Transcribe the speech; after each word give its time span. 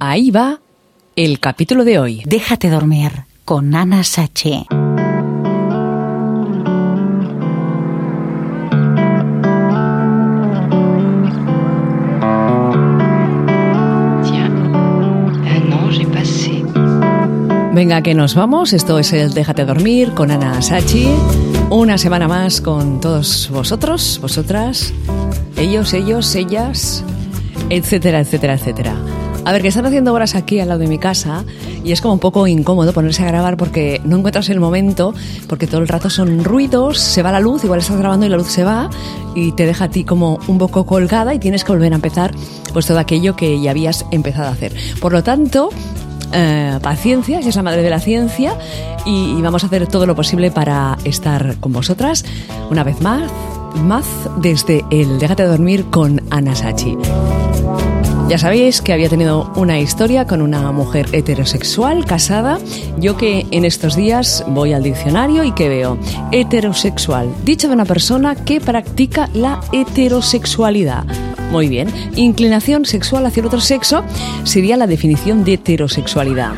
Ahí 0.00 0.30
va 0.30 0.60
el 1.16 1.38
capítulo 1.38 1.84
de 1.84 1.98
hoy. 1.98 2.22
Déjate 2.24 2.70
dormir 2.70 3.12
con 3.44 3.74
Ana 3.74 4.02
Sache. 4.04 4.64
Venga, 17.74 18.02
que 18.02 18.14
nos 18.14 18.34
vamos. 18.34 18.72
Esto 18.72 18.98
es 18.98 19.12
el 19.12 19.34
Déjate 19.34 19.64
dormir 19.64 20.12
con 20.14 20.30
Ana 20.30 20.62
Sachi. 20.62 21.08
Una 21.70 21.98
semana 21.98 22.28
más 22.28 22.60
con 22.60 23.00
todos 23.00 23.50
vosotros, 23.50 24.18
vosotras, 24.22 24.92
ellos, 25.56 25.92
ellos, 25.94 26.34
ellas, 26.34 27.04
etcétera, 27.70 28.20
etcétera, 28.20 28.54
etcétera. 28.54 29.11
A 29.44 29.50
ver, 29.50 29.62
que 29.62 29.68
están 29.68 29.86
haciendo 29.86 30.12
horas 30.12 30.36
aquí 30.36 30.60
al 30.60 30.68
lado 30.68 30.80
de 30.80 30.86
mi 30.86 30.98
casa 30.98 31.44
y 31.84 31.90
es 31.90 32.00
como 32.00 32.14
un 32.14 32.20
poco 32.20 32.46
incómodo 32.46 32.92
ponerse 32.92 33.24
a 33.24 33.26
grabar 33.26 33.56
porque 33.56 34.00
no 34.04 34.18
encuentras 34.18 34.48
el 34.50 34.60
momento, 34.60 35.14
porque 35.48 35.66
todo 35.66 35.80
el 35.80 35.88
rato 35.88 36.10
son 36.10 36.44
ruidos, 36.44 37.00
se 37.00 37.22
va 37.22 37.32
la 37.32 37.40
luz, 37.40 37.64
igual 37.64 37.80
estás 37.80 37.96
grabando 37.96 38.24
y 38.24 38.28
la 38.28 38.36
luz 38.36 38.48
se 38.48 38.62
va 38.62 38.88
y 39.34 39.50
te 39.52 39.66
deja 39.66 39.86
a 39.86 39.88
ti 39.88 40.04
como 40.04 40.38
un 40.46 40.58
poco 40.58 40.86
colgada 40.86 41.34
y 41.34 41.40
tienes 41.40 41.64
que 41.64 41.72
volver 41.72 41.92
a 41.92 41.96
empezar 41.96 42.32
pues 42.72 42.86
todo 42.86 43.00
aquello 43.00 43.34
que 43.34 43.60
ya 43.60 43.72
habías 43.72 44.06
empezado 44.12 44.46
a 44.46 44.52
hacer. 44.52 44.72
Por 45.00 45.12
lo 45.12 45.24
tanto, 45.24 45.70
eh, 46.32 46.78
paciencia, 46.80 47.40
que 47.40 47.48
es 47.48 47.56
la 47.56 47.62
madre 47.62 47.82
de 47.82 47.90
la 47.90 47.98
ciencia, 47.98 48.56
y, 49.04 49.40
vamos 49.42 49.64
a 49.64 49.66
hacer 49.66 49.88
todo 49.88 50.06
lo 50.06 50.14
posible 50.14 50.52
para 50.52 50.96
estar 51.04 51.56
con 51.58 51.72
vosotras 51.72 52.24
una 52.70 52.84
vez 52.84 53.00
más, 53.00 53.30
más 53.82 54.06
desde 54.36 54.84
el 54.90 55.18
Déjate 55.18 55.42
dormir 55.42 55.86
con 55.86 56.22
Ana 56.30 56.54
Sachi. 56.54 56.96
Ya 58.32 58.38
sabéis 58.38 58.80
que 58.80 58.94
había 58.94 59.10
tenido 59.10 59.52
una 59.56 59.78
historia 59.78 60.26
con 60.26 60.40
una 60.40 60.72
mujer 60.72 61.06
heterosexual, 61.12 62.06
casada. 62.06 62.58
Yo 62.98 63.18
que 63.18 63.44
en 63.50 63.66
estos 63.66 63.94
días 63.94 64.42
voy 64.48 64.72
al 64.72 64.82
diccionario 64.82 65.44
y 65.44 65.52
que 65.52 65.68
veo 65.68 65.98
heterosexual, 66.30 67.28
dicho 67.44 67.68
de 67.68 67.74
una 67.74 67.84
persona 67.84 68.34
que 68.34 68.58
practica 68.58 69.28
la 69.34 69.60
heterosexualidad. 69.70 71.04
Muy 71.50 71.68
bien, 71.68 71.90
inclinación 72.16 72.86
sexual 72.86 73.26
hacia 73.26 73.42
el 73.42 73.48
otro 73.48 73.60
sexo 73.60 74.02
sería 74.44 74.78
la 74.78 74.86
definición 74.86 75.44
de 75.44 75.52
heterosexualidad. 75.52 76.54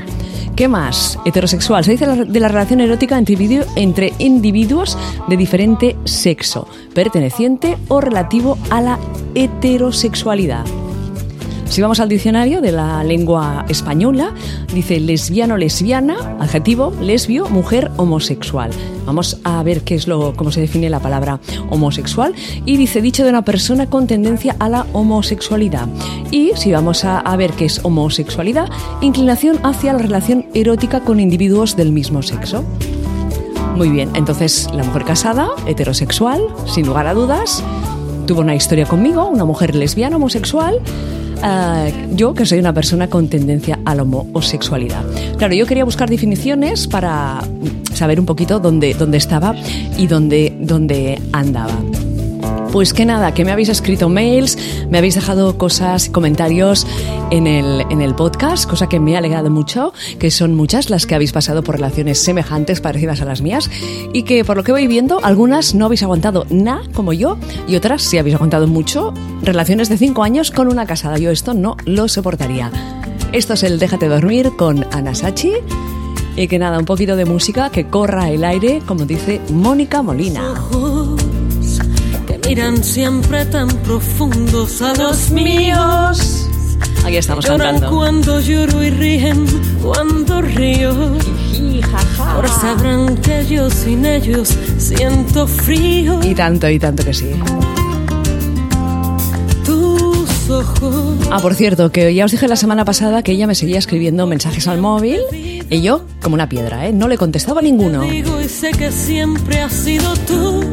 ¿Qué 0.55 0.69
más? 0.69 1.19
Heterosexual. 1.25 1.83
Se 1.83 1.91
dice 1.91 2.07
de 2.07 2.41
la 2.41 2.47
relación 2.47 2.83
erótica 2.83 3.19
entre 3.19 4.13
individuos 4.21 4.97
de 5.27 5.37
diferente 5.37 5.97
sexo, 6.05 6.69
perteneciente 6.95 7.77
o 7.89 8.01
relativo 8.01 8.59
a 8.71 8.81
la 8.81 9.01
heterosexualidad. 9.35 10.65
Si 11.75 11.83
vamos 11.83 11.99
al 11.99 12.09
diccionario 12.09 12.61
de 12.61 12.71
la 12.71 13.03
lengua 13.03 13.65
española, 13.69 14.33
dice 14.73 15.01
lesbiano, 15.01 15.57
lesbiana, 15.57 16.37
adjetivo, 16.39 16.93
lesbio, 17.01 17.49
mujer, 17.49 17.91
homosexual. 17.97 18.71
Vamos 19.05 19.41
a 19.43 19.61
ver 19.65 19.81
qué 19.83 19.97
es 19.97 20.07
lo, 20.07 20.37
cómo 20.37 20.53
se 20.53 20.61
define 20.61 20.89
la 20.89 21.01
palabra 21.01 21.41
homosexual. 21.71 22.33
Y 22.65 22.77
dice 22.77 23.03
dicho 23.03 23.25
de 23.25 23.31
una 23.31 23.43
persona 23.43 23.91
con 23.91 24.07
tendencia 24.07 24.55
a 24.61 24.69
la 24.69 24.87
homosexualidad. 24.93 25.89
Y 26.31 26.53
si 26.55 26.71
vamos 26.71 27.05
a, 27.05 27.19
a 27.19 27.37
ver 27.37 27.51
qué 27.55 27.65
es 27.65 27.85
homosexualidad, 27.85 28.69
inclinación 29.01 29.59
hacia 29.65 29.95
la 29.95 29.99
relación 29.99 30.47
erótica 30.55 31.01
con 31.01 31.19
individuos 31.19 31.75
del 31.75 31.91
mismo 31.91 32.23
sexo. 32.23 32.63
Muy 33.75 33.89
bien, 33.89 34.11
entonces 34.15 34.69
la 34.73 34.85
mujer 34.85 35.03
casada, 35.03 35.49
heterosexual, 35.67 36.41
sin 36.67 36.87
lugar 36.87 37.09
a 37.09 37.15
dudas, 37.15 37.65
tuvo 38.29 38.43
una 38.43 38.55
historia 38.55 38.87
conmigo, 38.87 39.27
una 39.27 39.45
mujer 39.45 39.75
lesbiana, 39.75 40.17
homosexual, 40.17 40.81
Uh, 41.43 42.15
yo 42.17 42.35
que 42.35 42.47
soy 42.47 42.59
una 42.59 42.73
persona 42.73 43.09
con 43.09 43.29
tendencia 43.29 43.79
a 43.85 43.95
la 43.95 44.03
homosexualidad. 44.03 45.05
Claro, 45.37 45.55
yo 45.55 45.67
quería 45.67 45.85
buscar 45.85 46.09
definiciones 46.09 46.87
para 46.87 47.43
saber 47.93 48.21
un 48.21 48.27
poquito 48.27 48.61
dónde, 48.61 48.95
dónde 48.95 49.19
estaba 49.19 49.55
y 49.97 50.07
dónde, 50.07 50.57
dónde 50.59 51.21
andaba. 51.33 51.77
Pues 52.73 52.93
que 52.93 53.05
nada, 53.05 53.33
que 53.35 53.45
me 53.45 53.53
habéis 53.53 53.69
escrito 53.69 54.09
mails, 54.09 54.59
me 54.91 54.99
habéis 54.99 55.15
dejado 55.15 55.57
cosas, 55.57 56.09
comentarios 56.09 56.87
en 57.31 57.47
el, 57.47 57.83
en 57.89 58.03
el 58.03 58.17
podcast, 58.17 58.69
cosa 58.69 58.89
que 58.89 58.99
me 58.99 59.15
ha 59.15 59.19
alegrado 59.19 59.49
mucho, 59.49 59.93
que 60.19 60.33
son 60.33 60.57
muchas 60.57 60.91
las 60.91 61.07
que 61.07 61.15
habéis 61.15 61.31
pasado 61.31 61.63
por 61.63 61.77
relaciones 61.77 62.19
semejantes, 62.19 62.81
parecidas 62.81 63.21
a 63.21 63.27
las 63.27 63.43
mías, 63.43 63.71
y 64.13 64.25
que 64.25 64.45
por 64.45 64.57
lo 64.57 64.65
que 64.65 64.73
voy 64.73 64.89
viendo, 64.89 65.21
algunas 65.25 65.77
no 65.77 65.87
habéis 65.87 66.03
aguantado 66.03 66.47
nada 66.51 66.83
como 66.93 67.13
yo, 67.13 67.39
y 67.69 67.77
otras 67.77 68.03
sí 68.03 68.19
habéis 68.19 68.35
aguantado 68.35 68.67
mucho, 68.67 69.15
relaciones 69.43 69.89
de 69.89 69.97
5 69.97 70.25
años 70.25 70.51
con 70.51 70.67
una 70.67 70.85
casada. 70.85 71.19
Yo 71.19 71.31
esto 71.31 71.55
no 71.55 71.77
lo 71.85 72.09
soportaría. 72.09 72.73
Esto 73.33 73.55
es 73.55 73.63
el 73.63 73.79
Déjate 73.79 74.09
dormir 74.09 74.51
con 74.57 74.85
Anasachi. 74.93 75.53
Y 76.37 76.49
que 76.49 76.59
nada, 76.59 76.79
un 76.79 76.85
poquito 76.85 77.15
de 77.15 77.25
música 77.25 77.71
que 77.71 77.87
corra 77.87 78.31
el 78.31 78.43
aire, 78.43 78.83
como 78.85 79.05
dice 79.05 79.41
Mónica 79.51 80.03
Molina 80.03 80.55
miran 82.47 82.83
siempre 82.83 83.45
tan 83.47 83.69
profundos 83.69 84.83
a 84.83 84.95
los 84.95 85.31
míos. 85.31 86.49
Aquí 87.05 87.17
estamos 87.17 87.45
Lloran 87.45 87.73
cantando. 87.75 87.97
cuando 87.97 88.41
lloro 88.41 88.83
y 88.83 88.91
ríen 88.91 89.47
cuando 89.83 90.41
río. 90.43 90.93
Ahora 92.19 92.49
sabrán 92.49 93.17
que 93.19 93.47
yo 93.47 93.69
sin 93.71 94.05
ellos 94.07 94.57
siento 94.79 95.47
frío. 95.47 96.21
Y 96.23 96.35
tanto, 96.35 96.69
y 96.69 96.79
tanto 96.79 97.05
que 97.05 97.13
sí. 97.13 97.31
Tus 99.65 100.51
ojos. 100.51 101.17
Ah, 101.31 101.41
por 101.41 101.55
cierto, 101.55 101.91
que 101.91 102.15
ya 102.15 102.25
os 102.25 102.31
dije 102.31 102.49
la 102.49 102.57
semana 102.57 102.85
pasada 102.85 103.23
que 103.23 103.33
ella 103.33 103.47
me 103.47 103.55
seguía 103.55 103.79
escribiendo 103.79 104.27
mensajes 104.27 104.67
al 104.69 104.79
móvil 104.81 105.21
y 105.71 105.83
yo, 105.83 106.05
como 106.23 106.35
una 106.35 106.49
piedra, 106.49 106.87
¿eh? 106.87 106.93
No 106.93 107.09
le 107.09 107.17
contestaba 107.17 107.61
a 107.61 107.63
ninguno. 107.63 108.03
Digo 108.03 108.41
y 108.41 108.49
sé 108.49 108.71
que 108.73 108.93
siempre 108.93 109.61
has 109.61 109.73
sido 109.73 110.15
tú. 110.27 110.65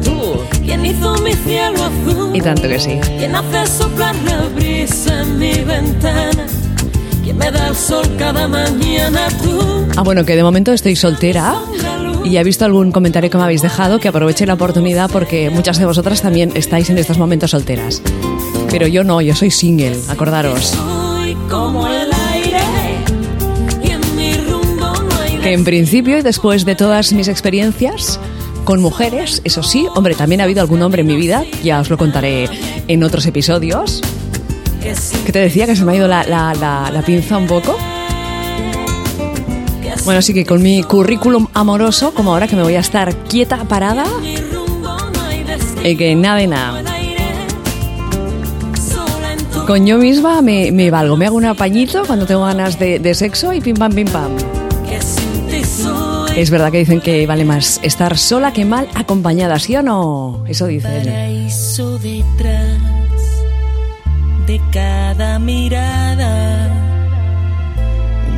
Quien 0.64 0.84
hizo 0.84 1.14
mi 1.22 1.32
cielo 1.32 1.78
azul. 1.82 2.30
Y 2.34 2.40
tanto 2.40 2.68
que 2.68 2.78
sí. 2.78 2.98
Quien 3.18 3.34
hace 3.34 3.66
soplar 3.66 4.14
la 4.24 4.48
brisa 4.54 5.22
en 5.22 5.38
mi 5.38 5.54
ventana. 5.64 6.46
Quien 7.22 7.38
me 7.38 7.50
da 7.50 7.68
el 7.68 7.76
sol 7.76 8.06
cada 8.18 8.46
mañana 8.48 9.28
tú. 9.42 9.86
Ah, 9.96 10.02
bueno, 10.02 10.24
que 10.24 10.36
de 10.36 10.42
momento 10.42 10.72
estoy 10.72 10.96
soltera. 10.96 11.54
Y 12.24 12.36
he 12.36 12.44
visto 12.44 12.64
algún 12.64 12.92
comentario 12.92 13.30
que 13.30 13.36
me 13.36 13.44
habéis 13.44 13.62
dejado, 13.62 13.98
que 13.98 14.08
aproveche 14.08 14.46
la 14.46 14.54
oportunidad 14.54 15.10
porque 15.10 15.50
muchas 15.50 15.78
de 15.78 15.86
vosotras 15.86 16.22
también 16.22 16.52
estáis 16.54 16.88
en 16.90 16.98
estos 16.98 17.18
momentos 17.18 17.50
solteras. 17.50 18.02
Pero 18.70 18.86
yo 18.86 19.04
no, 19.04 19.20
yo 19.20 19.34
soy 19.34 19.50
single, 19.50 19.98
acordaros. 20.08 20.66
Soy 20.68 21.36
como 21.50 21.86
el 21.88 22.12
Que 25.42 25.52
en 25.52 25.64
principio, 25.64 26.18
y 26.18 26.22
después 26.22 26.64
de 26.64 26.74
todas 26.76 27.12
mis 27.12 27.28
experiencias 27.28 28.20
con 28.64 28.80
mujeres, 28.80 29.40
eso 29.44 29.62
sí, 29.62 29.86
hombre, 29.96 30.14
también 30.14 30.40
ha 30.40 30.44
habido 30.44 30.60
algún 30.60 30.80
hombre 30.82 31.00
en 31.00 31.08
mi 31.08 31.16
vida, 31.16 31.44
ya 31.64 31.80
os 31.80 31.90
lo 31.90 31.98
contaré 31.98 32.48
en 32.86 33.02
otros 33.02 33.26
episodios. 33.26 34.00
que 35.26 35.32
te 35.32 35.38
decía 35.40 35.66
que 35.66 35.74
se 35.76 35.84
me 35.84 35.92
ha 35.92 35.96
ido 35.96 36.08
la, 36.08 36.24
la- 36.24 36.54
la- 36.54 36.90
la 36.92 37.02
pinza 37.02 37.36
un 37.38 37.46
poco. 37.46 37.76
Bueno, 40.04 40.18
así 40.18 40.32
que 40.34 40.44
con 40.44 40.60
mi 40.62 40.82
currículum 40.82 41.46
amoroso, 41.54 42.12
como 42.14 42.32
ahora 42.32 42.48
que 42.48 42.56
me 42.56 42.62
voy 42.62 42.74
a 42.74 42.80
estar 42.80 43.14
quieta, 43.28 43.58
parada, 43.64 44.04
y 45.84 45.96
que 45.96 46.14
nada 46.16 46.36
de 46.36 46.46
nada. 46.48 46.82
Con 49.66 49.86
yo 49.86 49.98
misma 49.98 50.42
me, 50.42 50.72
me 50.72 50.90
valgo, 50.90 51.16
me 51.16 51.26
hago 51.26 51.36
un 51.36 51.44
apañito 51.44 52.04
cuando 52.04 52.26
tengo 52.26 52.44
ganas 52.44 52.78
de, 52.80 52.98
de 52.98 53.14
sexo 53.14 53.52
y 53.52 53.60
pim 53.60 53.76
pam 53.76 53.92
pim 53.92 54.08
pam. 54.08 54.32
Es 56.36 56.50
verdad 56.50 56.72
que 56.72 56.78
dicen 56.78 57.00
que 57.00 57.26
vale 57.26 57.44
más 57.44 57.78
estar 57.82 58.16
sola 58.16 58.52
que 58.52 58.64
mal 58.64 58.88
acompañada, 58.94 59.58
¿sí 59.58 59.76
o 59.76 59.82
no? 59.82 60.44
Eso 60.48 60.66
dicen. 60.66 61.04
paraíso 61.04 61.98
detrás 61.98 62.78
de 64.46 64.60
cada 64.72 65.38
mirada. 65.38 66.70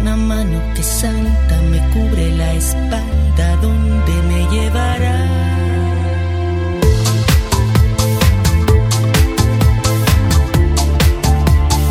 Una 0.03 0.17
mano 0.17 0.61
que 0.75 0.83
salta 0.83 1.61
me 1.71 1.79
cubre 1.91 2.33
la 2.33 2.53
espalda 2.55 3.57
donde 3.63 4.13
me 4.29 4.51
llevará. 4.51 5.45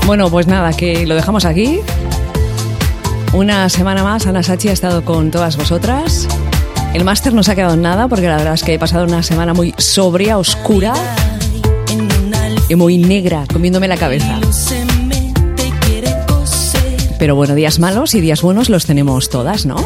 Bueno, 0.05 0.29
pues 0.29 0.47
nada, 0.47 0.73
que 0.73 1.07
lo 1.07 1.15
dejamos 1.15 1.45
aquí. 1.45 1.79
Una 3.33 3.67
semana 3.67 4.03
más, 4.03 4.27
Ana 4.27 4.43
Sachi 4.43 4.69
ha 4.69 4.73
estado 4.73 5.03
con 5.03 5.31
todas 5.31 5.57
vosotras. 5.57 6.27
El 6.93 7.03
máster 7.03 7.33
no 7.33 7.41
se 7.41 7.51
ha 7.51 7.55
quedado 7.55 7.73
en 7.73 7.81
nada 7.81 8.07
porque 8.07 8.27
la 8.27 8.37
verdad 8.37 8.53
es 8.53 8.63
que 8.63 8.75
he 8.75 8.79
pasado 8.79 9.05
una 9.05 9.23
semana 9.23 9.55
muy 9.55 9.73
sobria, 9.79 10.37
oscura 10.37 10.93
y 12.69 12.75
muy 12.75 12.99
negra, 12.99 13.45
comiéndome 13.51 13.87
la 13.87 13.97
cabeza. 13.97 14.39
Pero 17.17 17.35
bueno, 17.35 17.55
días 17.55 17.79
malos 17.79 18.13
y 18.13 18.21
días 18.21 18.43
buenos 18.43 18.69
los 18.69 18.85
tenemos 18.85 19.29
todas, 19.29 19.65
¿no? 19.65 19.77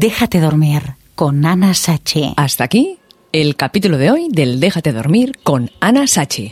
Déjate 0.00 0.40
dormir 0.40 0.94
con 1.14 1.44
Ana 1.44 1.74
Sachi. 1.74 2.32
Hasta 2.38 2.64
aquí 2.64 2.96
el 3.32 3.54
capítulo 3.54 3.98
de 3.98 4.10
hoy 4.10 4.28
del 4.30 4.58
Déjate 4.58 4.92
dormir 4.92 5.38
con 5.42 5.70
Ana 5.78 6.06
Sachi. 6.06 6.48